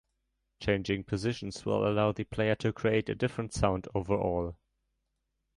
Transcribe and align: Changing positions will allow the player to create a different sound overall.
Changing 0.59 1.03
positions 1.03 1.63
will 1.63 1.87
allow 1.87 2.11
the 2.11 2.23
player 2.23 2.55
to 2.55 2.73
create 2.73 3.07
a 3.07 3.13
different 3.13 3.53
sound 3.53 3.87
overall. 3.93 4.55